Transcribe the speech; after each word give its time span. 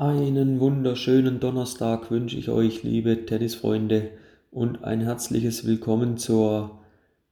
Einen 0.00 0.60
wunderschönen 0.60 1.40
Donnerstag 1.40 2.10
wünsche 2.10 2.38
ich 2.38 2.48
euch, 2.48 2.82
liebe 2.84 3.26
Tennisfreunde, 3.26 4.08
und 4.50 4.82
ein 4.82 5.02
herzliches 5.02 5.66
Willkommen 5.66 6.16
zur 6.16 6.80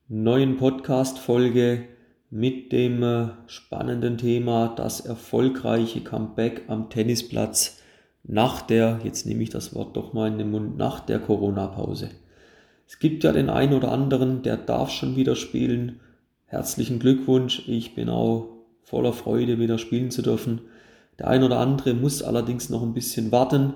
neuen 0.07 0.59
Podcast-Folge 0.59 1.85
mit 2.29 2.71
dem 2.73 3.03
äh, 3.03 3.29
spannenden 3.47 4.19
Thema 4.19 4.69
das 4.77 5.01
erfolgreiche 5.01 6.03
Comeback 6.03 6.65
am 6.69 6.91
Tennisplatz 6.91 7.81
nach 8.23 8.61
der, 8.61 9.01
jetzt 9.03 9.25
nehme 9.25 9.43
ich 9.43 9.49
das 9.49 9.75
Wort 9.75 9.97
doch 9.97 10.13
mal 10.13 10.29
in 10.29 10.37
den 10.37 10.51
Mund, 10.51 10.77
nach 10.77 11.01
der 11.01 11.21
Corona-Pause. 11.21 12.11
Es 12.87 12.99
gibt 12.99 13.25
ja 13.25 13.33
den 13.33 13.49
einen 13.49 13.73
oder 13.73 13.93
anderen, 13.93 14.43
der 14.43 14.59
darf 14.59 14.91
schon 14.91 15.17
wieder 15.17 15.37
spielen. 15.37 16.01
Herzlichen 16.45 16.99
Glückwunsch, 16.99 17.67
ich 17.67 17.95
bin 17.95 18.11
auch 18.11 18.51
voller 18.83 19.15
Freude, 19.15 19.59
wieder 19.59 19.79
spielen 19.79 20.11
zu 20.11 20.21
dürfen. 20.21 20.61
Der 21.19 21.29
ein 21.29 21.43
oder 21.43 21.59
andere 21.59 21.95
muss 21.95 22.23
allerdings 22.23 22.71
noch 22.71 22.83
ein 22.83 22.95
bisschen 22.95 23.33
warten. 23.33 23.75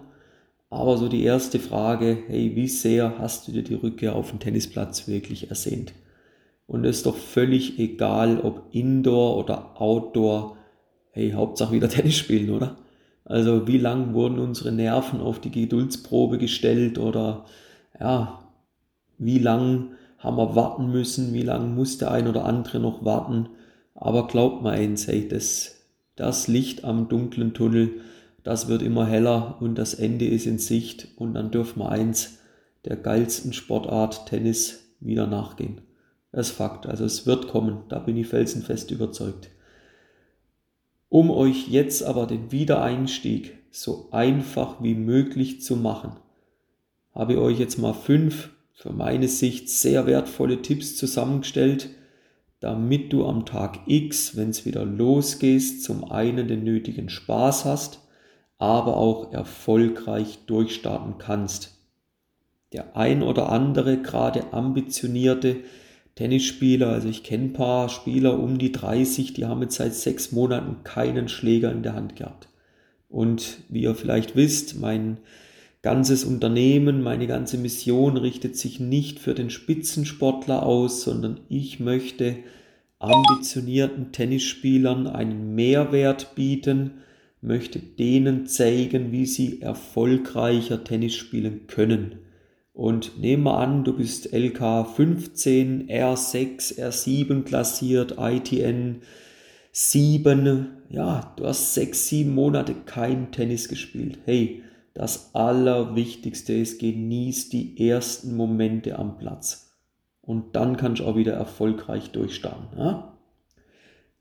Aber 0.70 0.96
so 0.96 1.08
die 1.08 1.22
erste 1.22 1.58
Frage, 1.58 2.16
hey, 2.28 2.52
wie 2.54 2.68
sehr 2.68 3.18
hast 3.18 3.46
du 3.46 3.52
dir 3.52 3.62
die 3.62 3.74
Rückkehr 3.74 4.14
auf 4.14 4.30
den 4.30 4.40
Tennisplatz 4.40 5.06
wirklich 5.06 5.50
ersehnt? 5.50 5.92
Und 6.66 6.84
es 6.84 6.98
ist 6.98 7.06
doch 7.06 7.16
völlig 7.16 7.78
egal, 7.78 8.40
ob 8.40 8.68
Indoor 8.70 9.36
oder 9.36 9.80
Outdoor, 9.80 10.56
hey, 11.10 11.32
Hauptsache 11.32 11.72
wieder 11.72 11.88
Tennis 11.90 12.16
spielen, 12.16 12.50
oder? 12.50 12.76
Also 13.24 13.66
wie 13.68 13.78
lang 13.78 14.14
wurden 14.14 14.38
unsere 14.38 14.72
Nerven 14.72 15.20
auf 15.20 15.40
die 15.40 15.50
Geduldsprobe 15.50 16.38
gestellt 16.38 16.98
oder 16.98 17.44
ja, 18.00 18.42
wie 19.18 19.38
lang 19.38 19.90
haben 20.18 20.36
wir 20.36 20.56
warten 20.56 20.90
müssen, 20.90 21.32
wie 21.34 21.42
lang 21.42 21.74
muss 21.74 21.98
der 21.98 22.10
ein 22.10 22.26
oder 22.28 22.44
andere 22.44 22.80
noch 22.80 23.04
warten. 23.04 23.48
Aber 23.94 24.26
glaubt 24.26 24.62
mir 24.62 24.70
eins, 24.70 25.06
hey, 25.06 25.28
das 25.28 25.81
das 26.22 26.46
Licht 26.46 26.84
am 26.84 27.08
dunklen 27.08 27.52
Tunnel, 27.52 28.00
das 28.44 28.68
wird 28.68 28.82
immer 28.82 29.06
heller 29.06 29.56
und 29.60 29.74
das 29.74 29.92
Ende 29.92 30.24
ist 30.24 30.46
in 30.46 30.58
Sicht 30.58 31.08
und 31.16 31.34
dann 31.34 31.50
dürfen 31.50 31.80
wir 31.80 31.88
eins 31.88 32.38
der 32.84 32.96
geilsten 32.96 33.52
Sportart 33.52 34.26
Tennis 34.26 34.84
wieder 35.00 35.26
nachgehen. 35.26 35.80
Das 36.30 36.50
ist 36.50 36.56
Fakt, 36.56 36.86
also 36.86 37.04
es 37.04 37.26
wird 37.26 37.48
kommen, 37.48 37.82
da 37.88 37.98
bin 37.98 38.16
ich 38.16 38.28
felsenfest 38.28 38.92
überzeugt. 38.92 39.50
Um 41.08 41.28
euch 41.28 41.66
jetzt 41.66 42.04
aber 42.04 42.28
den 42.28 42.52
Wiedereinstieg 42.52 43.58
so 43.72 44.08
einfach 44.12 44.80
wie 44.80 44.94
möglich 44.94 45.60
zu 45.60 45.74
machen, 45.74 46.12
habe 47.12 47.32
ich 47.32 47.38
euch 47.40 47.58
jetzt 47.58 47.78
mal 47.78 47.94
fünf 47.94 48.50
für 48.74 48.92
meine 48.92 49.26
Sicht 49.26 49.68
sehr 49.68 50.06
wertvolle 50.06 50.62
Tipps 50.62 50.94
zusammengestellt, 50.94 51.90
damit 52.62 53.12
du 53.12 53.26
am 53.26 53.44
Tag 53.44 53.80
X, 53.86 54.36
wenn 54.36 54.50
es 54.50 54.64
wieder 54.64 54.84
losgehst, 54.84 55.82
zum 55.82 56.04
einen 56.10 56.46
den 56.46 56.62
nötigen 56.62 57.08
Spaß 57.08 57.64
hast, 57.64 58.00
aber 58.56 58.96
auch 58.96 59.32
erfolgreich 59.32 60.38
durchstarten 60.46 61.18
kannst. 61.18 61.76
Der 62.72 62.96
ein 62.96 63.24
oder 63.24 63.50
andere, 63.50 64.00
gerade 64.00 64.52
ambitionierte 64.52 65.56
Tennisspieler, 66.14 66.88
also 66.88 67.08
ich 67.08 67.24
kenne 67.24 67.46
ein 67.46 67.52
paar 67.52 67.88
Spieler 67.88 68.38
um 68.38 68.58
die 68.58 68.70
30, 68.70 69.34
die 69.34 69.44
haben 69.44 69.62
jetzt 69.62 69.74
seit 69.74 69.94
sechs 69.94 70.30
Monaten 70.30 70.84
keinen 70.84 71.28
Schläger 71.28 71.72
in 71.72 71.82
der 71.82 71.94
Hand 71.94 72.14
gehabt. 72.14 72.48
Und 73.08 73.58
wie 73.70 73.82
ihr 73.82 73.96
vielleicht 73.96 74.36
wisst, 74.36 74.78
mein 74.78 75.18
ganzes 75.82 76.24
Unternehmen, 76.24 77.02
meine 77.02 77.26
ganze 77.26 77.58
Mission 77.58 78.16
richtet 78.16 78.56
sich 78.56 78.80
nicht 78.80 79.18
für 79.18 79.34
den 79.34 79.50
Spitzensportler 79.50 80.64
aus, 80.64 81.02
sondern 81.02 81.40
ich 81.48 81.80
möchte 81.80 82.36
ambitionierten 83.00 84.12
Tennisspielern 84.12 85.08
einen 85.08 85.56
Mehrwert 85.56 86.36
bieten, 86.36 87.02
möchte 87.40 87.80
denen 87.80 88.46
zeigen, 88.46 89.10
wie 89.10 89.26
sie 89.26 89.60
erfolgreicher 89.60 90.84
Tennis 90.84 91.16
spielen 91.16 91.66
können. 91.66 92.20
Und 92.72 93.20
nehmen 93.20 93.42
wir 93.42 93.58
an, 93.58 93.82
du 93.84 93.96
bist 93.96 94.32
LK 94.32 94.86
15, 94.94 95.88
R6, 95.88 96.78
R7 96.78 97.42
klassiert, 97.42 98.14
ITN 98.18 99.02
7. 99.72 100.68
Ja, 100.88 101.34
du 101.36 101.46
hast 101.46 101.74
sechs, 101.74 102.08
sieben 102.08 102.34
Monate 102.34 102.74
kein 102.86 103.32
Tennis 103.32 103.68
gespielt. 103.68 104.18
Hey, 104.24 104.62
das 104.94 105.34
Allerwichtigste 105.34 106.52
ist, 106.52 106.78
genieß 106.78 107.48
die 107.48 107.88
ersten 107.88 108.36
Momente 108.36 108.98
am 108.98 109.18
Platz. 109.18 109.70
Und 110.20 110.54
dann 110.54 110.76
kannst 110.76 111.00
du 111.00 111.06
auch 111.06 111.16
wieder 111.16 111.32
erfolgreich 111.32 112.10
durchstarten. 112.10 112.78
Ja? 112.78 113.16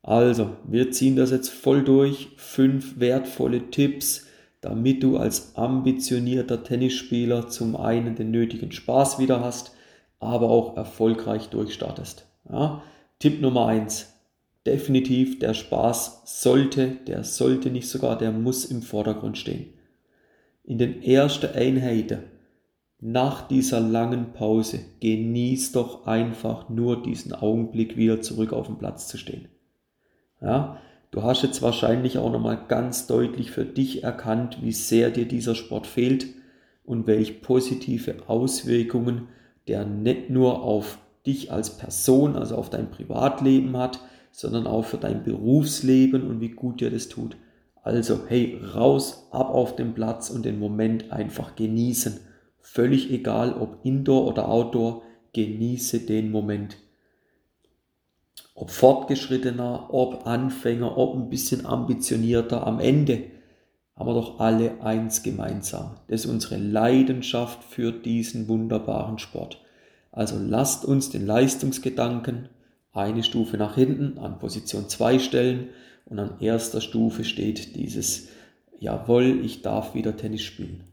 Also, 0.02 0.52
wir 0.66 0.92
ziehen 0.92 1.16
das 1.16 1.32
jetzt 1.32 1.50
voll 1.50 1.84
durch. 1.84 2.30
Fünf 2.38 3.00
wertvolle 3.00 3.70
Tipps, 3.70 4.26
damit 4.62 5.04
du 5.04 5.18
als 5.18 5.56
ambitionierter 5.56 6.64
Tennisspieler 6.64 7.50
zum 7.50 7.76
einen 7.76 8.16
den 8.16 8.32
nötigen 8.32 8.72
Spaß 8.72 9.20
wieder 9.20 9.42
hast, 9.42 9.74
aber 10.20 10.50
auch 10.50 10.78
erfolgreich 10.78 11.50
durchstartest. 11.50 12.26
Ja? 12.50 12.82
Tipp 13.20 13.42
Nummer 13.42 13.68
eins: 13.68 14.14
Definitiv 14.66 15.38
der 15.40 15.54
Spaß 15.54 16.22
sollte, 16.26 16.98
der 17.08 17.24
sollte 17.24 17.70
nicht 17.70 17.90
sogar, 17.90 18.18
der 18.18 18.32
muss 18.32 18.66
im 18.66 18.82
Vordergrund 18.82 19.38
stehen 19.38 19.74
in 20.72 20.78
den 20.78 21.04
ersten 21.04 21.54
Einheiten 21.54 22.20
nach 23.02 23.46
dieser 23.46 23.82
langen 23.82 24.32
Pause 24.32 24.80
genieß 25.02 25.74
doch 25.74 26.08
einfach 26.08 26.70
nur 26.70 27.04
diesen 27.04 27.34
Augenblick 27.34 27.98
wieder 27.98 28.22
zurück 28.22 28.54
auf 28.54 28.68
den 28.68 28.78
Platz 28.78 29.10
zu 29.10 29.18
stehen. 29.18 29.50
Ja, 30.40 30.78
du 31.12 31.24
hast 31.24 31.44
jetzt 31.44 31.62
wahrscheinlich 31.62 32.20
auch 32.20 32.32
nochmal 32.32 32.58
ganz 32.70 33.06
deutlich 33.06 33.52
für 33.52 33.66
dich 33.66 34.06
erkannt, 34.06 34.60
wie 34.62 34.72
sehr 34.72 35.10
dir 35.10 35.28
dieser 35.28 35.56
Sport 35.56 35.88
fehlt 35.88 36.28
und 36.86 37.06
welche 37.06 37.34
positive 37.34 38.30
Auswirkungen 38.30 39.28
der 39.68 39.84
nicht 39.84 40.30
nur 40.30 40.64
auf 40.64 41.00
dich 41.28 41.52
als 41.52 41.78
Person, 41.78 42.38
also 42.38 42.56
auf 42.56 42.70
dein 42.70 42.92
Privatleben 42.92 43.76
hat, 43.76 44.00
sondern 44.32 44.68
auch 44.68 44.86
für 44.86 44.98
dein 44.98 45.26
Berufsleben 45.26 46.26
und 46.26 46.40
wie 46.40 46.52
gut 46.52 46.80
dir 46.80 46.92
das 46.92 47.10
tut. 47.10 47.36
Also, 47.84 48.22
hey, 48.28 48.62
raus, 48.76 49.28
ab 49.32 49.50
auf 49.50 49.76
den 49.76 49.94
Platz 49.94 50.30
und 50.30 50.46
den 50.46 50.60
Moment 50.60 51.12
einfach 51.12 51.56
genießen. 51.56 52.20
Völlig 52.60 53.12
egal, 53.12 53.54
ob 53.54 53.84
Indoor 53.84 54.28
oder 54.28 54.50
Outdoor, 54.50 55.02
genieße 55.34 56.02
den 56.02 56.32
Moment. 56.32 56.78
Ob 58.54 58.70
fortgeschrittener, 58.70 59.88
ob 59.92 60.28
Anfänger, 60.28 60.98
ob 60.98 61.16
ein 61.16 61.30
bisschen 61.30 61.66
ambitionierter, 61.66 62.68
am 62.68 62.80
Ende 62.80 63.24
haben 63.96 64.08
wir 64.08 64.14
doch 64.14 64.40
alle 64.40 64.82
eins 64.82 65.24
gemeinsam. 65.24 65.98
Das 66.08 66.26
ist 66.26 66.32
unsere 66.32 66.58
Leidenschaft 66.58 67.64
für 67.64 67.92
diesen 67.92 68.48
wunderbaren 68.48 69.18
Sport. 69.20 69.62
Also 70.12 70.36
lasst 70.40 70.86
uns 70.86 71.10
den 71.10 71.26
Leistungsgedanken 71.26 72.50
eine 72.94 73.24
Stufe 73.24 73.58
nach 73.58 73.76
hinten 73.76 74.18
an 74.18 74.40
Position 74.40 74.90
2 74.90 75.20
stellen 75.20 75.70
und 76.06 76.20
an 76.20 76.40
erster 76.40 76.82
Stufe 76.82 77.24
steht 77.24 77.76
dieses 77.76 78.30
Jawohl, 78.80 79.46
ich 79.46 79.62
darf 79.62 79.94
wieder 79.94 80.18
Tennis 80.18 80.42
spielen. 80.42 80.84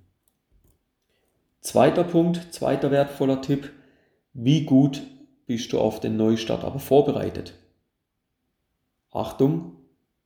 Zweiter 1.61 2.05
Punkt, 2.05 2.53
zweiter 2.53 2.91
wertvoller 2.91 3.43
Tipp, 3.43 3.71
wie 4.33 4.65
gut 4.65 5.03
bist 5.47 5.73
du 5.73 5.81
auf 5.81 5.99
den 6.01 6.17
Neustart 6.17 6.65
aber 6.65 6.79
vorbereitet? 6.79 7.55
Achtung, 9.11 9.73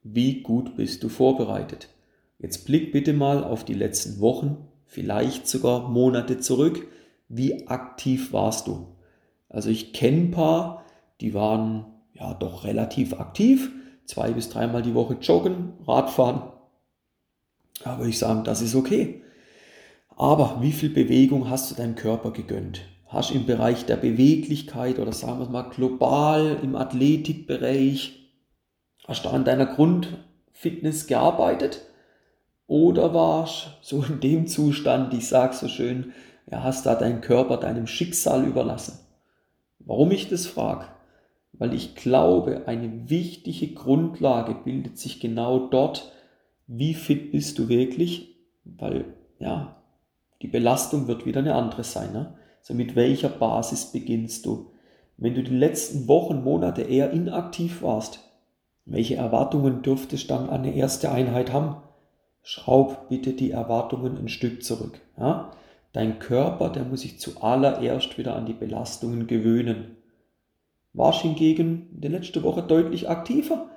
wie 0.02 0.42
gut 0.42 0.76
bist 0.76 1.02
du 1.02 1.08
vorbereitet? 1.08 1.88
Jetzt 2.38 2.66
blick 2.66 2.92
bitte 2.92 3.12
mal 3.12 3.44
auf 3.44 3.64
die 3.64 3.74
letzten 3.74 4.20
Wochen, 4.20 4.68
vielleicht 4.84 5.46
sogar 5.46 5.88
Monate 5.88 6.38
zurück. 6.38 6.88
Wie 7.28 7.68
aktiv 7.68 8.32
warst 8.32 8.66
du? 8.66 8.88
Also 9.48 9.70
ich 9.70 9.92
kenne 9.92 10.22
ein 10.22 10.30
paar, 10.32 10.84
die 11.20 11.34
waren 11.34 11.86
ja 12.14 12.34
doch 12.34 12.64
relativ 12.64 13.14
aktiv, 13.14 13.70
zwei 14.06 14.32
bis 14.32 14.48
dreimal 14.48 14.82
die 14.82 14.94
Woche 14.94 15.16
joggen, 15.20 15.74
Radfahren. 15.86 16.42
Da 17.84 17.98
würde 17.98 18.10
ich 18.10 18.18
sagen, 18.18 18.44
das 18.44 18.62
ist 18.62 18.74
okay. 18.74 19.22
Aber 20.16 20.58
wie 20.60 20.72
viel 20.72 20.90
Bewegung 20.90 21.48
hast 21.48 21.70
du 21.70 21.74
deinem 21.74 21.94
Körper 21.94 22.30
gegönnt? 22.30 22.82
Hast 23.08 23.30
du 23.30 23.34
im 23.34 23.46
Bereich 23.46 23.84
der 23.84 23.96
Beweglichkeit 23.96 24.98
oder 24.98 25.12
sagen 25.12 25.40
wir 25.40 25.48
mal 25.48 25.68
global 25.68 26.58
im 26.62 26.76
Athletikbereich, 26.76 28.30
hast 29.06 29.24
du 29.24 29.28
an 29.28 29.44
deiner 29.44 29.66
Grundfitness 29.66 31.06
gearbeitet? 31.06 31.82
Oder 32.66 33.12
warst 33.12 33.66
du 33.82 34.00
so 34.00 34.04
in 34.04 34.20
dem 34.20 34.46
Zustand, 34.46 35.12
ich 35.12 35.28
sage 35.28 35.54
so 35.54 35.68
schön, 35.68 36.12
ja, 36.50 36.62
hast 36.62 36.86
da 36.86 36.94
deinen 36.94 37.20
Körper 37.20 37.58
deinem 37.58 37.86
Schicksal 37.86 38.44
überlassen? 38.44 38.98
Warum 39.80 40.10
ich 40.10 40.28
das 40.28 40.46
frage? 40.46 40.86
Weil 41.52 41.74
ich 41.74 41.94
glaube, 41.94 42.66
eine 42.66 43.10
wichtige 43.10 43.74
Grundlage 43.74 44.54
bildet 44.54 44.98
sich 44.98 45.20
genau 45.20 45.68
dort, 45.68 46.12
wie 46.66 46.94
fit 46.94 47.32
bist 47.32 47.58
du 47.58 47.68
wirklich, 47.68 48.36
weil 48.64 49.04
ja, 49.38 49.82
die 50.40 50.48
Belastung 50.48 51.08
wird 51.08 51.26
wieder 51.26 51.40
eine 51.40 51.54
andere 51.54 51.84
sein. 51.84 52.12
Ne? 52.12 52.34
Also 52.60 52.74
mit 52.74 52.96
welcher 52.96 53.28
Basis 53.28 53.92
beginnst 53.92 54.46
du? 54.46 54.70
Wenn 55.16 55.34
du 55.34 55.42
die 55.42 55.56
letzten 55.56 56.08
Wochen, 56.08 56.42
Monate 56.42 56.82
eher 56.82 57.10
inaktiv 57.10 57.82
warst, 57.82 58.20
welche 58.84 59.16
Erwartungen 59.16 59.82
dürftest 59.82 60.24
du 60.24 60.34
dann 60.34 60.48
an 60.48 60.62
eine 60.62 60.74
erste 60.74 61.12
Einheit 61.12 61.52
haben? 61.52 61.76
schraub 62.42 63.08
bitte 63.08 63.32
die 63.32 63.52
Erwartungen 63.52 64.18
ein 64.18 64.28
Stück 64.28 64.64
zurück. 64.64 65.00
Ja? 65.16 65.52
Dein 65.92 66.18
Körper, 66.18 66.70
der 66.70 66.84
muss 66.84 67.02
sich 67.02 67.18
zuallererst 67.18 68.18
wieder 68.18 68.34
an 68.34 68.46
die 68.46 68.52
Belastungen 68.52 69.26
gewöhnen. 69.26 69.96
Warst 70.92 71.22
hingegen 71.22 71.88
in 71.94 72.00
der 72.00 72.10
letzten 72.10 72.42
Woche 72.42 72.62
deutlich 72.62 73.08
aktiver. 73.08 73.70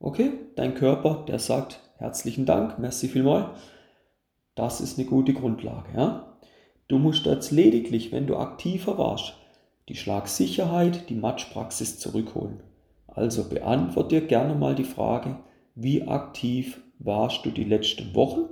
Okay, 0.00 0.32
dein 0.56 0.74
Körper, 0.74 1.24
der 1.28 1.38
sagt 1.38 1.80
herzlichen 1.98 2.46
Dank, 2.46 2.78
merci 2.78 3.08
vielmal. 3.08 3.54
Das 4.54 4.80
ist 4.80 4.98
eine 4.98 5.06
gute 5.06 5.32
Grundlage. 5.32 5.88
Ja? 5.96 6.38
Du 6.88 6.98
musst 6.98 7.26
jetzt 7.26 7.50
lediglich, 7.50 8.12
wenn 8.12 8.26
du 8.26 8.36
aktiver 8.36 8.98
warst, 8.98 9.34
die 9.88 9.96
Schlagsicherheit, 9.96 11.08
die 11.08 11.14
Matchpraxis 11.14 11.98
zurückholen. 11.98 12.60
Also 13.06 13.48
beantworte 13.48 14.20
dir 14.20 14.26
gerne 14.26 14.54
mal 14.54 14.74
die 14.74 14.84
Frage, 14.84 15.38
wie 15.74 16.02
aktiv 16.02 16.80
warst 16.98 17.44
du 17.44 17.50
die 17.50 17.64
letzten 17.64 18.14
Wochen 18.14 18.48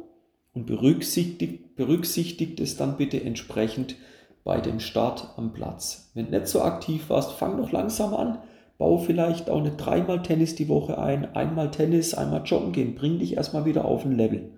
und 0.52 0.66
berücksichtigt, 0.66 1.76
berücksichtigt 1.76 2.60
es 2.60 2.76
dann 2.76 2.96
bitte 2.96 3.22
entsprechend 3.22 3.96
bei 4.44 4.60
dem 4.60 4.80
Start 4.80 5.28
am 5.36 5.52
Platz. 5.52 6.10
Wenn 6.14 6.26
du 6.26 6.32
nicht 6.32 6.48
so 6.48 6.62
aktiv 6.62 7.10
warst, 7.10 7.32
fang 7.32 7.56
doch 7.56 7.72
langsam 7.72 8.14
an. 8.14 8.38
Bau 8.78 8.96
vielleicht 8.96 9.50
auch 9.50 9.58
eine 9.58 9.72
dreimal 9.72 10.22
Tennis 10.22 10.54
die 10.54 10.68
Woche 10.68 10.98
ein, 10.98 11.34
einmal 11.34 11.70
Tennis, 11.70 12.14
einmal 12.14 12.42
joggen 12.44 12.72
gehen. 12.72 12.94
Bring 12.94 13.18
dich 13.18 13.36
erstmal 13.36 13.66
wieder 13.66 13.84
auf 13.84 14.04
ein 14.04 14.16
Level. 14.16 14.52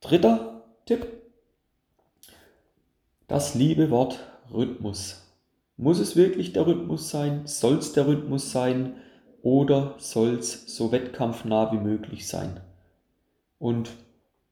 Dritter 0.00 0.62
Tipp. 0.86 1.06
Das 3.26 3.54
liebe 3.54 3.90
Wort 3.90 4.20
Rhythmus. 4.52 5.24
Muss 5.76 5.98
es 5.98 6.14
wirklich 6.14 6.52
der 6.52 6.66
Rhythmus 6.66 7.10
sein? 7.10 7.46
Soll 7.46 7.78
es 7.78 7.92
der 7.92 8.06
Rhythmus 8.06 8.52
sein? 8.52 8.94
Oder 9.42 9.94
soll 9.98 10.34
es 10.34 10.76
so 10.76 10.92
wettkampfnah 10.92 11.72
wie 11.72 11.78
möglich 11.78 12.28
sein? 12.28 12.60
Und 13.58 13.90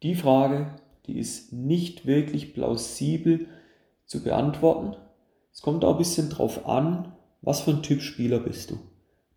die 0.02 0.14
Frage, 0.14 0.74
die 1.06 1.18
ist 1.18 1.52
nicht 1.52 2.06
wirklich 2.06 2.54
plausibel 2.54 3.46
zu 4.06 4.22
beantworten. 4.22 4.96
Es 5.52 5.62
kommt 5.62 5.84
auch 5.84 5.92
ein 5.92 5.98
bisschen 5.98 6.30
drauf 6.30 6.66
an, 6.66 7.12
was 7.40 7.62
für 7.62 7.72
ein 7.72 7.82
Typ 7.82 8.00
Spieler 8.02 8.38
bist 8.38 8.70
du. 8.70 8.78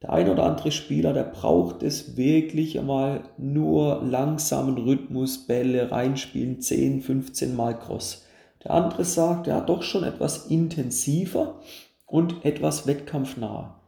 Der 0.02 0.14
ein 0.14 0.30
oder 0.30 0.44
andere 0.44 0.72
Spieler, 0.72 1.14
der 1.14 1.24
braucht 1.24 1.82
es 1.82 2.16
wirklich 2.16 2.78
einmal 2.78 3.24
nur 3.38 4.04
langsamen 4.04 4.78
Rhythmus, 4.78 5.48
Bälle 5.48 5.92
reinspielen, 5.92 6.62
10, 6.62 7.02
15 7.02 7.56
Mal 7.56 7.80
Cross. 7.80 8.26
Der 8.64 8.72
andere 8.72 9.06
sagt, 9.06 9.48
ja, 9.48 9.62
doch 9.62 9.84
schon 9.84 10.04
etwas 10.04 10.48
intensiver 10.48 11.60
und 12.06 12.46
etwas 12.46 12.88
wettkampfnah. 12.88 13.80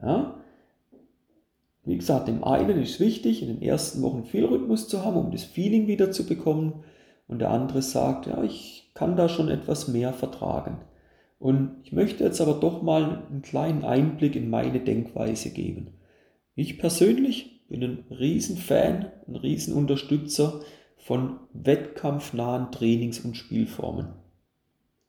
Ja? 0.00 0.34
Wie 1.84 1.96
gesagt, 1.96 2.28
dem 2.28 2.42
einen 2.44 2.82
ist 2.82 2.98
wichtig, 3.00 3.42
in 3.42 3.48
den 3.48 3.62
ersten 3.62 4.02
Wochen 4.02 4.24
viel 4.24 4.44
Rhythmus 4.44 4.88
zu 4.88 5.04
haben, 5.04 5.16
um 5.16 5.30
das 5.30 5.44
Feeling 5.44 5.86
wieder 5.86 6.10
zu 6.10 6.26
bekommen. 6.26 6.84
Und 7.28 7.40
der 7.40 7.50
andere 7.50 7.82
sagt, 7.82 8.26
ja, 8.26 8.42
ich 8.42 8.90
kann 8.94 9.16
da 9.16 9.28
schon 9.28 9.48
etwas 9.48 9.88
mehr 9.88 10.12
vertragen. 10.12 10.78
Und 11.38 11.76
ich 11.84 11.92
möchte 11.92 12.24
jetzt 12.24 12.40
aber 12.40 12.54
doch 12.54 12.82
mal 12.82 13.24
einen 13.28 13.42
kleinen 13.42 13.84
Einblick 13.84 14.36
in 14.36 14.48
meine 14.48 14.80
Denkweise 14.80 15.50
geben. 15.50 15.94
Ich 16.54 16.78
persönlich 16.78 17.66
bin 17.68 17.82
ein 17.82 18.04
Riesenfan, 18.10 19.06
ein 19.28 19.36
Riesenunterstützer 19.36 20.60
von 20.96 21.40
wettkampfnahen 21.52 22.72
Trainings- 22.72 23.20
und 23.20 23.36
Spielformen. 23.36 24.08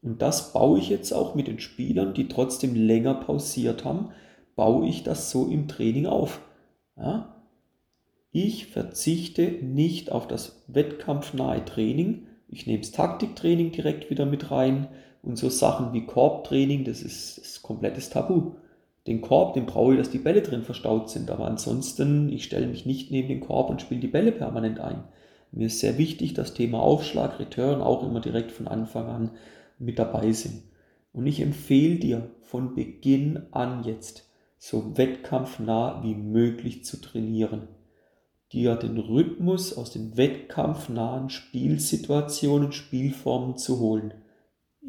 Und 0.02 0.22
das 0.22 0.54
baue 0.54 0.80
ich 0.80 0.90
jetzt 0.90 1.12
auch 1.12 1.36
mit 1.36 1.48
den 1.48 1.60
Spielern, 1.60 2.14
die 2.14 2.28
trotzdem 2.28 2.76
länger 2.76 3.16
pausiert 3.16 3.86
haben, 3.86 4.10
baue 4.56 4.88
ich 4.88 5.04
das 5.04 5.32
so 5.32 5.48
im 5.48 5.68
Training 5.68 6.06
auf. 6.06 6.42
Ja? 6.98 7.37
Ich 8.40 8.68
verzichte 8.68 9.42
nicht 9.64 10.12
auf 10.12 10.28
das 10.28 10.62
wettkampfnahe 10.68 11.66
Training. 11.66 12.28
Ich 12.50 12.68
nehme 12.68 12.82
das 12.82 12.92
Taktiktraining 12.92 13.72
direkt 13.72 14.12
wieder 14.12 14.28
mit 14.28 14.52
rein 14.52 14.90
und 15.24 15.40
so 15.40 15.50
Sachen 15.50 15.92
wie 15.92 16.06
Korbtraining, 16.06 16.84
das 16.84 17.02
ist, 17.02 17.40
ist 17.40 17.64
komplettes 17.64 18.12
Tabu. 18.12 18.52
Den 19.08 19.22
Korb, 19.22 19.56
den 19.56 19.66
brauche 19.66 19.94
ich, 19.94 19.98
dass 19.98 20.12
die 20.12 20.20
Bälle 20.20 20.44
drin 20.44 20.62
verstaut 20.62 21.10
sind, 21.10 21.32
aber 21.32 21.48
ansonsten, 21.48 22.32
ich 22.32 22.44
stelle 22.44 22.68
mich 22.68 22.86
nicht 22.86 23.10
neben 23.10 23.28
den 23.28 23.40
Korb 23.40 23.72
und 23.72 23.82
spiele 23.82 24.02
die 24.02 24.08
Bälle 24.08 24.32
permanent 24.32 24.80
ein. 24.82 25.06
Mir 25.52 25.66
ist 25.66 25.80
sehr 25.80 25.98
wichtig, 25.98 26.36
das 26.36 26.54
Thema 26.54 26.80
Aufschlag, 26.80 27.40
Return 27.40 27.82
auch 27.82 28.04
immer 28.04 28.20
direkt 28.20 28.52
von 28.52 28.68
Anfang 28.68 29.08
an 29.08 29.32
mit 29.80 29.98
dabei 29.98 30.32
sind. 30.32 30.62
Und 31.12 31.26
ich 31.26 31.42
empfehle 31.42 31.96
dir 31.96 32.30
von 32.44 32.76
Beginn 32.76 33.48
an 33.50 33.84
jetzt 33.84 34.30
so 34.60 34.96
wettkampfnah 34.96 36.04
wie 36.04 36.14
möglich 36.14 36.86
zu 36.86 37.02
trainieren, 37.02 37.68
dir 38.54 38.76
den 38.76 38.98
Rhythmus 38.98 39.78
aus 39.78 39.92
den 39.92 40.16
wettkampfnahen 40.18 41.30
Spielsituationen, 41.30 42.72
Spielformen 42.72 43.58
zu 43.58 43.80
holen. 43.80 44.14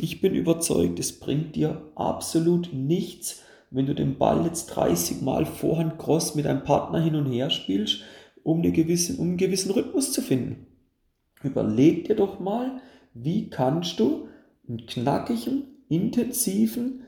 Ich 0.00 0.20
bin 0.20 0.34
überzeugt, 0.34 0.98
es 1.00 1.18
bringt 1.18 1.56
dir 1.56 1.90
absolut 1.96 2.72
nichts, 2.72 3.42
wenn 3.70 3.86
du 3.86 3.94
den 3.94 4.16
Ball 4.16 4.44
jetzt 4.44 4.66
30 4.66 5.22
Mal 5.22 5.44
Vorhand 5.44 5.98
Cross 5.98 6.34
mit 6.34 6.46
einem 6.46 6.62
Partner 6.62 7.00
hin 7.00 7.16
und 7.16 7.26
her 7.26 7.50
spielst, 7.50 8.02
um, 8.44 8.58
eine 8.58 8.72
gewisse, 8.72 9.16
um 9.16 9.28
einen 9.28 9.36
gewissen 9.36 9.72
Rhythmus 9.72 10.12
zu 10.12 10.22
finden. 10.22 10.66
Überleg 11.42 12.06
dir 12.06 12.16
doch 12.16 12.40
mal, 12.40 12.80
wie 13.12 13.50
kannst 13.50 13.98
du 14.00 14.28
einen 14.68 14.86
knackigen, 14.86 15.64
intensiven 15.88 17.02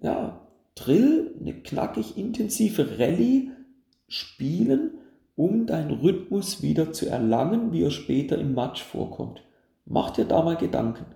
ja, 0.00 0.46
Drill, 0.74 1.34
eine 1.40 1.54
knackig 1.54 2.16
intensive 2.16 2.98
Rallye 2.98 3.50
spielen, 4.08 4.98
um 5.36 5.66
deinen 5.66 5.90
Rhythmus 5.90 6.62
wieder 6.62 6.92
zu 6.92 7.08
erlangen, 7.08 7.72
wie 7.72 7.82
er 7.82 7.90
später 7.90 8.38
im 8.38 8.54
Match 8.54 8.82
vorkommt. 8.82 9.42
Mach 9.84 10.10
dir 10.10 10.24
da 10.24 10.42
mal 10.42 10.56
Gedanken. 10.56 11.06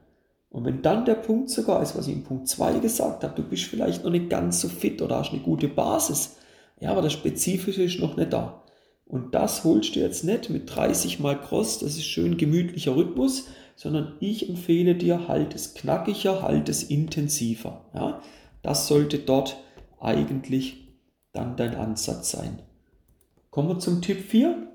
Und 0.50 0.64
wenn 0.64 0.82
dann 0.82 1.04
der 1.04 1.14
Punkt 1.14 1.48
sogar 1.48 1.82
ist, 1.82 1.96
was 1.96 2.06
ich 2.06 2.14
in 2.14 2.24
Punkt 2.24 2.48
2 2.48 2.80
gesagt 2.80 3.24
habe, 3.24 3.34
du 3.34 3.48
bist 3.48 3.64
vielleicht 3.64 4.04
noch 4.04 4.10
nicht 4.10 4.28
ganz 4.28 4.60
so 4.60 4.68
fit 4.68 5.00
oder 5.00 5.18
hast 5.18 5.32
eine 5.32 5.40
gute 5.40 5.68
Basis, 5.68 6.36
ja, 6.80 6.90
aber 6.90 7.02
das 7.02 7.12
Spezifische 7.12 7.82
ist 7.82 8.00
noch 8.00 8.16
nicht 8.16 8.32
da. 8.32 8.62
Und 9.06 9.34
das 9.34 9.64
holst 9.64 9.96
du 9.96 10.00
jetzt 10.00 10.24
nicht 10.24 10.50
mit 10.50 10.74
30 10.74 11.20
mal 11.20 11.40
Cross, 11.40 11.80
das 11.80 11.96
ist 11.96 12.06
schön 12.06 12.36
gemütlicher 12.36 12.96
Rhythmus, 12.96 13.48
sondern 13.76 14.14
ich 14.20 14.48
empfehle 14.48 14.94
dir, 14.94 15.28
halt 15.28 15.54
es 15.54 15.74
knackiger, 15.74 16.42
halt 16.42 16.68
es 16.68 16.82
intensiver. 16.82 17.86
Ja? 17.94 18.20
Das 18.62 18.88
sollte 18.88 19.18
dort 19.18 19.56
eigentlich 19.98 20.88
dann 21.32 21.56
dein 21.56 21.74
Ansatz 21.74 22.30
sein. 22.30 22.60
Kommen 23.50 23.68
wir 23.68 23.78
zum 23.80 24.00
Tipp 24.00 24.20
4. 24.20 24.68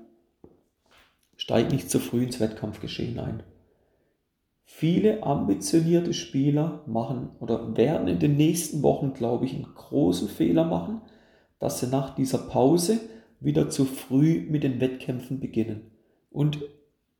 Steig 1.38 1.72
nicht 1.72 1.90
zu 1.90 1.98
früh 1.98 2.24
ins 2.24 2.40
Wettkampfgeschehen 2.40 3.18
ein. 3.18 3.42
Viele 4.64 5.22
ambitionierte 5.22 6.12
Spieler 6.12 6.82
machen 6.86 7.30
oder 7.40 7.74
werden 7.76 8.06
in 8.06 8.18
den 8.18 8.36
nächsten 8.36 8.82
Wochen, 8.82 9.14
glaube 9.14 9.46
ich, 9.46 9.54
einen 9.54 9.74
großen 9.74 10.28
Fehler 10.28 10.64
machen, 10.64 11.00
dass 11.58 11.80
sie 11.80 11.86
nach 11.86 12.14
dieser 12.14 12.36
Pause 12.36 13.00
wieder 13.40 13.70
zu 13.70 13.86
früh 13.86 14.46
mit 14.50 14.62
den 14.62 14.78
Wettkämpfen 14.78 15.40
beginnen. 15.40 15.90
Und 16.30 16.60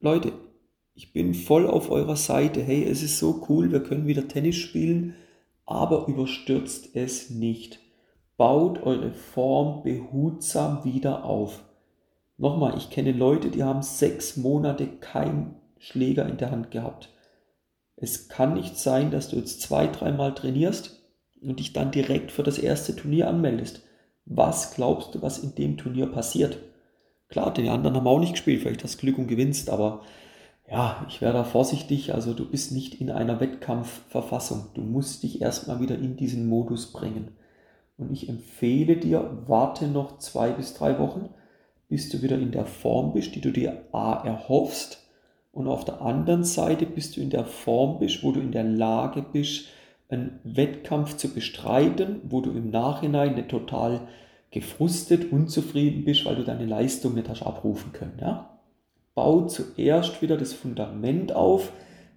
Leute, 0.00 0.32
ich 0.94 1.14
bin 1.14 1.32
voll 1.32 1.66
auf 1.66 1.90
eurer 1.90 2.16
Seite. 2.16 2.60
Hey, 2.60 2.84
es 2.84 3.02
ist 3.02 3.18
so 3.18 3.46
cool, 3.48 3.72
wir 3.72 3.82
können 3.82 4.06
wieder 4.06 4.28
Tennis 4.28 4.56
spielen, 4.56 5.14
aber 5.64 6.06
überstürzt 6.06 6.94
es 6.94 7.30
nicht. 7.30 7.80
Baut 8.36 8.82
eure 8.82 9.12
Form 9.12 9.82
behutsam 9.82 10.84
wieder 10.84 11.24
auf. 11.24 11.64
Nochmal, 12.38 12.76
ich 12.76 12.90
kenne 12.90 13.12
Leute, 13.12 13.50
die 13.50 13.62
haben 13.62 13.82
sechs 13.82 14.36
Monate 14.36 14.86
keinen 14.86 15.54
Schläger 15.78 16.28
in 16.28 16.36
der 16.36 16.50
Hand 16.50 16.70
gehabt. 16.70 17.10
Es 17.96 18.28
kann 18.28 18.54
nicht 18.54 18.76
sein, 18.76 19.10
dass 19.10 19.28
du 19.28 19.36
jetzt 19.36 19.62
zwei, 19.62 19.86
dreimal 19.86 20.34
trainierst 20.34 21.02
und 21.40 21.60
dich 21.60 21.72
dann 21.72 21.90
direkt 21.90 22.30
für 22.30 22.42
das 22.42 22.58
erste 22.58 22.94
Turnier 22.94 23.28
anmeldest. 23.28 23.82
Was 24.26 24.74
glaubst 24.74 25.14
du, 25.14 25.22
was 25.22 25.38
in 25.38 25.54
dem 25.54 25.78
Turnier 25.78 26.06
passiert? 26.06 26.58
Klar, 27.28 27.54
die 27.54 27.68
anderen 27.68 27.96
haben 27.96 28.06
auch 28.06 28.20
nicht 28.20 28.32
gespielt, 28.32 28.60
vielleicht 28.60 28.84
hast 28.84 28.96
du 28.96 29.00
Glück 29.00 29.18
und 29.18 29.28
gewinnst, 29.28 29.70
aber 29.70 30.02
ja, 30.70 31.06
ich 31.08 31.20
wäre 31.20 31.32
da 31.32 31.44
vorsichtig. 31.44 32.12
Also 32.12 32.34
du 32.34 32.44
bist 32.44 32.72
nicht 32.72 33.00
in 33.00 33.10
einer 33.10 33.40
Wettkampfverfassung. 33.40 34.66
Du 34.74 34.82
musst 34.82 35.22
dich 35.22 35.40
erstmal 35.40 35.80
wieder 35.80 35.96
in 35.96 36.16
diesen 36.16 36.48
Modus 36.48 36.92
bringen. 36.92 37.36
Und 37.98 38.12
ich 38.12 38.28
empfehle 38.28 38.96
dir, 38.96 39.42
warte 39.46 39.88
noch 39.88 40.18
zwei 40.18 40.50
bis 40.50 40.74
drei 40.74 40.98
Wochen, 40.98 41.30
bis 41.88 42.08
du 42.08 42.22
wieder 42.22 42.38
in 42.38 42.50
der 42.50 42.66
Form 42.66 43.12
bist, 43.12 43.34
die 43.34 43.40
du 43.40 43.50
dir 43.50 43.84
A 43.92 44.22
erhoffst. 44.24 45.02
Und 45.52 45.68
auf 45.68 45.84
der 45.84 46.02
anderen 46.02 46.44
Seite 46.44 46.84
bist 46.84 47.16
du 47.16 47.20
in 47.20 47.30
der 47.30 47.46
Form 47.46 47.98
bist, 47.98 48.22
wo 48.22 48.32
du 48.32 48.40
in 48.40 48.52
der 48.52 48.64
Lage 48.64 49.24
bist, 49.32 49.66
einen 50.08 50.38
Wettkampf 50.44 51.16
zu 51.16 51.32
bestreiten, 51.32 52.20
wo 52.24 52.40
du 52.40 52.50
im 52.50 52.70
Nachhinein 52.70 53.34
nicht 53.34 53.48
total 53.48 54.02
gefrustet, 54.50 55.32
unzufrieden 55.32 56.04
bist, 56.04 56.24
weil 56.26 56.36
du 56.36 56.44
deine 56.44 56.66
Leistung 56.66 57.14
nicht 57.14 57.28
hast 57.28 57.42
abrufen 57.42 57.92
können. 57.92 58.18
Ja? 58.20 58.56
bau 59.16 59.46
zuerst 59.46 60.22
wieder 60.22 60.36
das 60.36 60.52
Fundament 60.52 61.32
auf, 61.32 61.72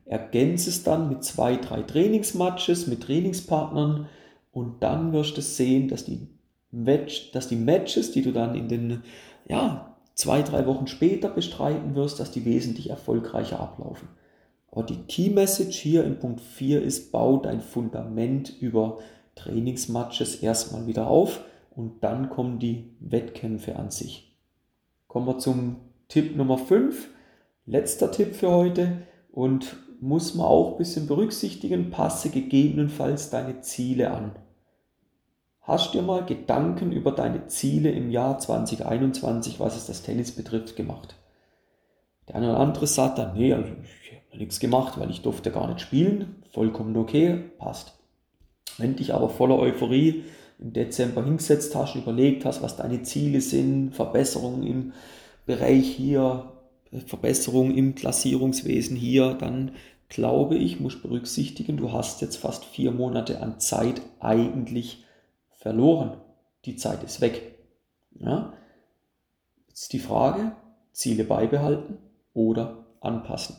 ergänze 0.05 0.69
es 0.69 0.83
dann 0.83 1.09
mit 1.09 1.23
zwei, 1.23 1.55
drei 1.55 1.81
Trainingsmatches, 1.81 2.87
mit 2.87 3.01
Trainingspartnern 3.01 4.07
und 4.51 4.81
dann 4.81 5.13
wirst 5.13 5.37
du 5.37 5.41
sehen, 5.41 5.87
dass 5.87 6.05
die, 6.05 6.27
Match, 6.71 7.31
dass 7.31 7.47
die 7.47 7.55
Matches, 7.55 8.11
die 8.11 8.21
du 8.21 8.31
dann 8.31 8.55
in 8.55 8.67
den 8.67 9.03
ja, 9.47 9.95
zwei, 10.15 10.41
drei 10.41 10.65
Wochen 10.65 10.87
später 10.87 11.29
bestreiten 11.29 11.95
wirst, 11.95 12.19
dass 12.19 12.31
die 12.31 12.45
wesentlich 12.45 12.89
erfolgreicher 12.89 13.59
ablaufen. 13.59 14.07
Aber 14.71 14.83
die 14.83 15.01
Key 15.07 15.29
Message 15.29 15.77
hier 15.77 16.03
in 16.03 16.19
Punkt 16.19 16.41
4 16.41 16.81
ist, 16.83 17.11
bau 17.11 17.37
dein 17.37 17.61
Fundament 17.61 18.53
über 18.59 18.99
Trainingsmatches 19.35 20.35
erstmal 20.35 20.85
wieder 20.85 21.07
auf 21.07 21.41
und 21.75 22.03
dann 22.03 22.29
kommen 22.29 22.59
die 22.59 22.91
Wettkämpfe 22.99 23.77
an 23.77 23.89
sich. 23.89 24.35
Kommen 25.07 25.25
wir 25.25 25.39
zum 25.39 25.77
Tipp 26.07 26.35
Nummer 26.35 26.57
5, 26.57 27.09
letzter 27.65 28.11
Tipp 28.11 28.35
für 28.35 28.51
heute 28.51 29.01
und 29.31 29.77
muss 30.01 30.35
man 30.35 30.47
auch 30.47 30.71
ein 30.71 30.77
bisschen 30.77 31.07
berücksichtigen, 31.07 31.91
passe 31.91 32.29
gegebenenfalls 32.29 33.29
deine 33.29 33.61
Ziele 33.61 34.11
an. 34.11 34.31
Hast 35.61 35.93
du 35.93 35.99
dir 35.99 36.03
mal 36.03 36.25
Gedanken 36.25 36.91
über 36.91 37.11
deine 37.11 37.47
Ziele 37.47 37.91
im 37.91 38.09
Jahr 38.09 38.39
2021, 38.39 39.59
was 39.59 39.75
es 39.75 39.85
das 39.85 40.01
Tennis 40.01 40.31
betrifft, 40.31 40.75
gemacht? 40.75 41.15
Der 42.27 42.35
eine 42.35 42.49
oder 42.49 42.59
andere 42.59 42.87
sagt 42.87 43.17
dann, 43.17 43.35
nee, 43.35 43.53
also 43.53 43.69
ich 44.03 44.11
habe 44.11 44.37
nichts 44.37 44.59
gemacht, 44.59 44.99
weil 44.99 45.09
ich 45.09 45.21
durfte 45.21 45.51
gar 45.51 45.67
nicht 45.67 45.81
spielen. 45.81 46.43
Vollkommen 46.51 46.95
okay, 46.95 47.43
passt. 47.57 47.99
Wenn 48.77 48.95
dich 48.95 49.13
aber 49.13 49.29
voller 49.29 49.59
Euphorie 49.59 50.23
im 50.59 50.73
Dezember 50.73 51.23
hingesetzt 51.23 51.75
hast 51.75 51.95
überlegt 51.95 52.45
hast, 52.45 52.61
was 52.61 52.77
deine 52.77 53.03
Ziele 53.03 53.41
sind, 53.41 53.93
Verbesserungen 53.93 54.63
im 54.63 54.93
Bereich 55.45 55.87
hier, 55.87 56.51
Verbesserungen 57.05 57.75
im 57.77 57.95
Klassierungswesen 57.95 58.95
hier, 58.95 59.35
dann 59.35 59.73
glaube 60.09 60.55
ich, 60.55 60.79
muss 60.79 61.01
berücksichtigen, 61.01 61.77
du 61.77 61.91
hast 61.91 62.21
jetzt 62.21 62.37
fast 62.37 62.65
vier 62.65 62.91
Monate 62.91 63.41
an 63.41 63.59
Zeit 63.59 64.01
eigentlich 64.19 65.05
verloren. 65.57 66.17
Die 66.65 66.75
Zeit 66.75 67.03
ist 67.03 67.21
weg. 67.21 67.59
Ja? 68.11 68.53
Jetzt 69.67 69.93
die 69.93 69.99
Frage, 69.99 70.53
Ziele 70.91 71.23
beibehalten 71.23 71.99
oder 72.33 72.85
anpassen. 73.01 73.55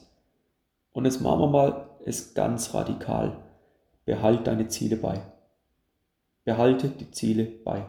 Und 0.93 1.05
jetzt 1.05 1.21
machen 1.21 1.41
wir 1.41 1.49
mal 1.49 1.91
es 2.05 2.35
ganz 2.35 2.75
radikal. 2.75 3.37
Behalt 4.05 4.47
deine 4.47 4.69
Ziele 4.69 4.97
bei. 4.97 5.23
Behalte 6.45 6.89
die 6.89 7.11
Ziele 7.13 7.45
bei. 7.45 7.85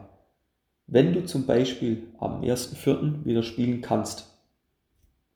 Wenn 0.85 1.13
du 1.13 1.25
zum 1.25 1.45
Beispiel 1.45 2.13
am 2.19 2.41
1.4. 2.41 3.25
wieder 3.25 3.43
spielen 3.43 3.81
kannst 3.81 4.30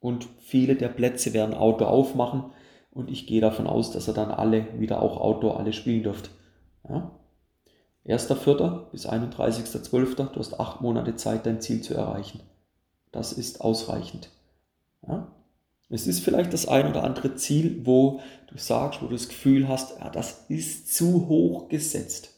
und 0.05 0.27
viele 0.39 0.75
der 0.75 0.89
Plätze 0.89 1.33
werden 1.33 1.55
Outdoor 1.55 1.89
aufmachen 1.89 2.43
und 2.91 3.09
ich 3.09 3.25
gehe 3.25 3.41
davon 3.41 3.65
aus, 3.65 3.89
dass 3.89 4.07
ihr 4.07 4.13
dann 4.13 4.29
alle 4.29 4.79
wieder 4.79 5.01
auch 5.01 5.17
Outdoor 5.19 5.57
alle 5.57 5.73
spielen 5.73 6.03
dürft. 6.03 6.29
Ja? 6.87 7.09
1.4. 8.05 8.91
bis 8.91 9.09
31.12. 9.09 10.29
Du 10.29 10.39
hast 10.39 10.59
acht 10.59 10.79
Monate 10.81 11.15
Zeit, 11.15 11.47
dein 11.47 11.59
Ziel 11.59 11.81
zu 11.81 11.95
erreichen. 11.95 12.41
Das 13.11 13.33
ist 13.33 13.61
ausreichend. 13.61 14.29
Ja? 15.07 15.31
Es 15.89 16.05
ist 16.05 16.19
vielleicht 16.19 16.53
das 16.53 16.67
ein 16.67 16.87
oder 16.87 17.03
andere 17.03 17.33
Ziel, 17.33 17.81
wo 17.83 18.19
du 18.45 18.59
sagst, 18.59 19.01
wo 19.01 19.07
du 19.07 19.13
das 19.13 19.27
Gefühl 19.27 19.67
hast, 19.67 19.99
ja, 19.99 20.09
das 20.09 20.45
ist 20.49 20.95
zu 20.95 21.27
hoch 21.27 21.67
gesetzt. 21.67 22.35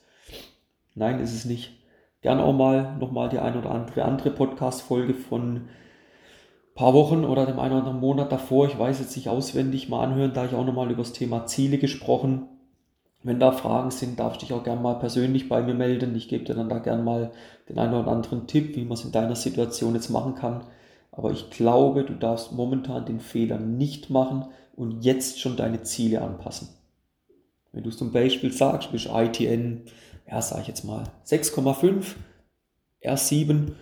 Nein, 0.96 1.20
ist 1.20 1.34
es 1.34 1.44
nicht. 1.44 1.74
Gern 2.22 2.40
auch 2.40 2.54
mal 2.54 2.96
nochmal 2.96 3.28
die 3.28 3.40
ein 3.40 3.58
oder 3.58 3.72
andere 3.72 4.06
andere 4.06 4.32
Podcast-Folge 4.32 5.16
von 5.16 5.68
paar 6.78 6.94
Wochen 6.94 7.26
oder 7.26 7.46
dem 7.46 7.60
einen 7.60 7.74
oder 7.74 7.82
anderen 7.82 8.00
Monat 8.00 8.32
davor, 8.32 8.68
ich 8.68 8.80
weiß 8.80 9.00
jetzt 9.00 9.18
nicht 9.18 9.28
auswendig, 9.28 9.90
mal 9.90 10.04
anhören, 10.04 10.34
da 10.34 10.46
ich 10.46 10.54
auch 10.54 10.66
nochmal 10.66 10.90
über 10.90 11.04
das 11.04 11.12
Thema 11.12 11.46
Ziele 11.46 11.78
gesprochen 11.78 12.48
wenn 13.28 13.40
da 13.40 13.52
Fragen 13.52 13.92
sind, 13.92 14.20
darfst 14.20 14.42
du 14.42 14.46
dich 14.46 14.54
auch 14.54 14.64
gerne 14.64 14.82
mal 14.82 15.00
persönlich 15.00 15.50
bei 15.50 15.62
mir 15.62 15.74
melden. 15.74 16.16
Ich 16.16 16.30
gebe 16.30 16.46
dir 16.46 16.54
dann 16.56 16.70
da 16.70 16.80
gerne 16.80 17.04
mal 17.04 17.32
den 17.68 17.78
einen 17.78 17.94
oder 17.94 18.12
anderen 18.12 18.48
Tipp, 18.48 18.76
wie 18.78 18.86
man 18.86 18.94
es 18.94 19.04
in 19.04 19.12
deiner 19.12 19.36
Situation 19.36 19.96
jetzt 19.96 20.10
machen 20.10 20.36
kann. 20.36 20.64
Aber 21.12 21.32
ich 21.32 21.50
glaube, 21.50 22.04
du 22.04 22.14
darfst 22.14 22.54
momentan 22.54 23.06
den 23.06 23.20
Fehler 23.20 23.58
nicht 23.58 24.10
machen 24.10 24.46
und 24.76 25.04
jetzt 25.04 25.42
schon 25.42 25.58
deine 25.58 25.82
Ziele 25.82 26.22
anpassen. 26.22 26.70
Wenn 27.74 27.84
du 27.84 27.90
zum 27.90 28.14
Beispiel 28.14 28.54
sagst, 28.54 28.90
du 28.90 28.92
bist 28.94 29.10
ITN, 29.12 29.82
ja, 30.26 30.42
sag 30.42 30.62
ich 30.62 30.68
jetzt 30.68 30.86
mal 30.86 31.04
6,5, 31.26 32.16
R7 33.04 33.74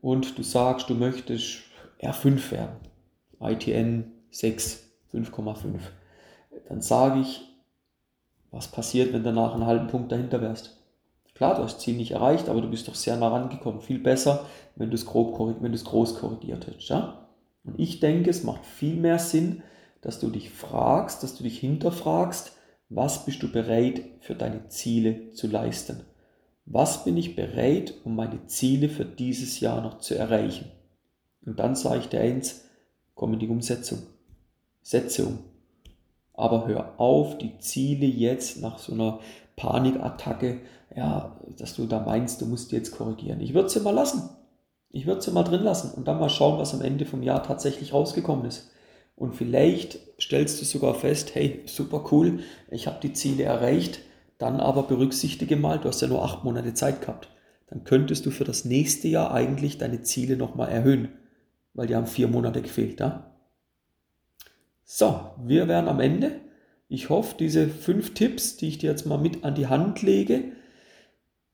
und 0.00 0.38
du 0.38 0.42
sagst, 0.42 0.88
du 0.88 0.94
möchtest 0.94 1.58
R5 2.00 2.50
werden, 2.50 2.76
ITN 3.40 4.12
6, 4.30 4.90
5,5, 5.12 5.78
dann 6.68 6.80
sage 6.80 7.20
ich, 7.20 7.42
was 8.50 8.68
passiert, 8.68 9.12
wenn 9.12 9.22
du 9.22 9.32
danach 9.32 9.54
einen 9.54 9.66
halben 9.66 9.88
Punkt 9.88 10.12
dahinter 10.12 10.40
wärst. 10.40 10.76
Klar, 11.34 11.54
du 11.54 11.62
hast 11.62 11.74
das 11.74 11.82
Ziel 11.82 11.96
nicht 11.96 12.12
erreicht, 12.12 12.48
aber 12.48 12.62
du 12.62 12.70
bist 12.70 12.88
doch 12.88 12.94
sehr 12.94 13.16
nah 13.16 13.28
rangekommen. 13.28 13.82
Viel 13.82 13.98
besser, 13.98 14.46
wenn 14.74 14.88
du 14.88 14.94
es, 14.94 15.04
grob, 15.04 15.38
wenn 15.60 15.72
du 15.72 15.76
es 15.76 15.84
groß 15.84 16.18
korrigiert 16.18 16.66
hättest. 16.66 16.88
Ja? 16.88 17.28
Und 17.64 17.78
ich 17.78 18.00
denke, 18.00 18.30
es 18.30 18.42
macht 18.42 18.64
viel 18.64 18.96
mehr 18.96 19.18
Sinn, 19.18 19.62
dass 20.00 20.18
du 20.18 20.30
dich 20.30 20.50
fragst, 20.50 21.22
dass 21.22 21.36
du 21.36 21.42
dich 21.42 21.58
hinterfragst, 21.58 22.52
was 22.88 23.26
bist 23.26 23.42
du 23.42 23.52
bereit 23.52 24.02
für 24.20 24.34
deine 24.34 24.68
Ziele 24.68 25.32
zu 25.32 25.48
leisten? 25.48 26.04
Was 26.64 27.04
bin 27.04 27.16
ich 27.16 27.36
bereit, 27.36 27.92
um 28.04 28.16
meine 28.16 28.46
Ziele 28.46 28.88
für 28.88 29.04
dieses 29.04 29.60
Jahr 29.60 29.82
noch 29.82 29.98
zu 29.98 30.14
erreichen? 30.14 30.70
Und 31.46 31.58
dann 31.58 31.74
sage 31.74 32.00
ich 32.00 32.08
dir 32.08 32.20
eins, 32.20 32.64
komm 33.14 33.32
in 33.34 33.38
die 33.38 33.48
Umsetzung. 33.48 34.00
Setze 34.82 35.26
um. 35.26 35.38
Aber 36.34 36.66
hör 36.66 37.00
auf, 37.00 37.38
die 37.38 37.58
Ziele 37.58 38.06
jetzt 38.06 38.60
nach 38.60 38.78
so 38.78 38.92
einer 38.92 39.20
Panikattacke, 39.56 40.60
ja, 40.94 41.40
dass 41.56 41.74
du 41.74 41.86
da 41.86 42.00
meinst, 42.00 42.40
du 42.40 42.46
musst 42.46 42.72
jetzt 42.72 42.92
korrigieren. 42.92 43.40
Ich 43.40 43.54
würde 43.54 43.70
sie 43.70 43.80
mal 43.80 43.94
lassen. 43.94 44.28
Ich 44.90 45.06
würde 45.06 45.22
sie 45.22 45.30
mal 45.30 45.42
drin 45.42 45.62
lassen 45.62 45.92
und 45.96 46.06
dann 46.06 46.20
mal 46.20 46.28
schauen, 46.28 46.58
was 46.58 46.74
am 46.74 46.82
Ende 46.82 47.06
vom 47.06 47.22
Jahr 47.22 47.42
tatsächlich 47.42 47.92
rausgekommen 47.92 48.44
ist. 48.46 48.70
Und 49.14 49.34
vielleicht 49.34 49.98
stellst 50.20 50.60
du 50.60 50.64
sogar 50.64 50.94
fest, 50.94 51.34
hey, 51.34 51.62
super 51.66 52.04
cool, 52.12 52.40
ich 52.70 52.86
habe 52.86 52.98
die 53.02 53.14
Ziele 53.14 53.44
erreicht, 53.44 54.00
dann 54.38 54.60
aber 54.60 54.82
berücksichtige 54.82 55.56
mal, 55.56 55.78
du 55.78 55.88
hast 55.88 56.02
ja 56.02 56.08
nur 56.08 56.22
acht 56.22 56.44
Monate 56.44 56.74
Zeit 56.74 57.00
gehabt. 57.00 57.28
Dann 57.68 57.84
könntest 57.84 58.26
du 58.26 58.30
für 58.30 58.44
das 58.44 58.64
nächste 58.64 59.08
Jahr 59.08 59.32
eigentlich 59.32 59.78
deine 59.78 60.02
Ziele 60.02 60.36
nochmal 60.36 60.68
erhöhen, 60.68 61.08
weil 61.76 61.86
die 61.86 61.94
haben 61.94 62.06
vier 62.06 62.26
Monate 62.26 62.62
gefehlt. 62.62 62.98
Ja? 62.98 63.30
So, 64.84 65.20
wir 65.44 65.68
wären 65.68 65.88
am 65.88 66.00
Ende. 66.00 66.40
Ich 66.88 67.10
hoffe, 67.10 67.36
diese 67.38 67.68
fünf 67.68 68.14
Tipps, 68.14 68.56
die 68.56 68.68
ich 68.68 68.78
dir 68.78 68.90
jetzt 68.90 69.06
mal 69.06 69.18
mit 69.18 69.44
an 69.44 69.54
die 69.54 69.66
Hand 69.66 70.02
lege, 70.02 70.44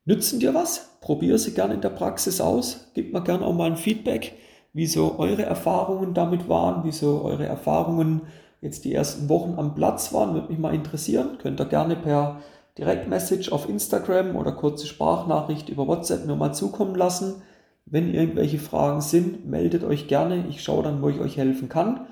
nützen 0.04 0.40
dir 0.40 0.54
was. 0.54 0.98
Probier 1.00 1.38
sie 1.38 1.52
gerne 1.52 1.74
in 1.74 1.80
der 1.80 1.90
Praxis 1.90 2.40
aus. 2.40 2.90
Gib 2.94 3.12
mir 3.12 3.22
gerne 3.22 3.44
auch 3.44 3.54
mal 3.54 3.70
ein 3.70 3.76
Feedback, 3.76 4.34
wie 4.72 4.86
so 4.86 5.18
eure 5.18 5.42
Erfahrungen 5.42 6.14
damit 6.14 6.48
waren, 6.48 6.84
wie 6.84 6.92
so 6.92 7.22
eure 7.22 7.46
Erfahrungen 7.46 8.22
jetzt 8.60 8.84
die 8.84 8.94
ersten 8.94 9.28
Wochen 9.28 9.54
am 9.58 9.74
Platz 9.74 10.12
waren. 10.12 10.34
Würde 10.34 10.48
mich 10.48 10.58
mal 10.58 10.74
interessieren. 10.74 11.38
Könnt 11.38 11.60
ihr 11.60 11.66
gerne 11.66 11.96
per 11.96 12.40
Direktmessage 12.78 13.50
auf 13.50 13.68
Instagram 13.68 14.36
oder 14.36 14.52
kurze 14.52 14.86
Sprachnachricht 14.86 15.68
über 15.68 15.88
WhatsApp 15.88 16.26
mir 16.26 16.36
mal 16.36 16.52
zukommen 16.52 16.94
lassen. 16.94 17.42
Wenn 17.86 18.14
irgendwelche 18.14 18.58
Fragen 18.58 19.00
sind, 19.00 19.46
meldet 19.46 19.84
euch 19.84 20.08
gerne. 20.08 20.46
Ich 20.48 20.62
schaue 20.62 20.82
dann, 20.82 21.02
wo 21.02 21.08
ich 21.08 21.20
euch 21.20 21.36
helfen 21.36 21.68
kann 21.68 22.06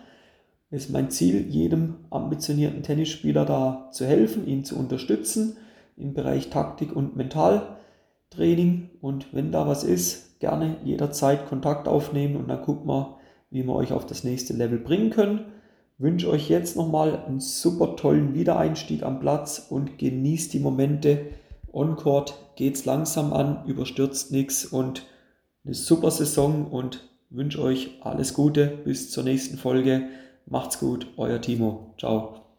ist 0.71 0.91
mein 0.91 1.11
Ziel, 1.11 1.47
jedem 1.49 1.97
ambitionierten 2.11 2.83
Tennisspieler 2.83 3.45
da 3.45 3.89
zu 3.93 4.07
helfen, 4.07 4.47
ihn 4.47 4.65
zu 4.65 4.79
unterstützen 4.79 5.57
im 5.97 6.15
Bereich 6.15 6.49
Taktik 6.51 6.95
und 6.95 7.17
Mentaltraining. 7.17 8.91
Und 9.01 9.35
wenn 9.35 9.51
da 9.51 9.67
was 9.67 9.83
ist, 9.83 10.39
gerne 10.39 10.77
jederzeit 10.85 11.49
Kontakt 11.49 11.89
aufnehmen 11.89 12.37
und 12.37 12.49
dann 12.49 12.63
gucken 12.63 12.87
wir, 12.87 13.17
wie 13.51 13.65
wir 13.65 13.75
euch 13.75 13.93
auf 13.93 14.07
das 14.07 14.23
nächste 14.23 14.55
Level 14.55 14.79
bringen 14.79 15.11
können. 15.11 15.47
wünsche 15.99 16.31
euch 16.31 16.49
jetzt 16.49 16.77
nochmal 16.77 17.25
einen 17.27 17.41
super 17.41 17.97
tollen 17.97 18.33
Wiedereinstieg 18.33 19.03
am 19.03 19.19
Platz 19.19 19.67
und 19.69 19.99
genießt 19.99 20.53
die 20.55 20.61
Momente. 20.61 21.27
On-Court 21.73 22.35
geht's 22.55 22.85
langsam 22.85 23.33
an, 23.33 23.65
überstürzt 23.67 24.31
nichts 24.31 24.65
und 24.65 25.03
eine 25.71 25.77
super 25.77 26.11
Saison 26.11 26.67
und 26.67 27.09
wünsche 27.31 27.63
euch 27.63 28.01
alles 28.01 28.35
Gute 28.35 28.67
bis 28.85 29.13
zur 29.13 29.23
nächsten 29.23 29.57
Folge. 29.57 30.09
Macht's 30.47 30.81
gut, 30.81 31.07
euer 31.17 31.41
Timo. 31.41 31.95
Ciao. 31.97 32.50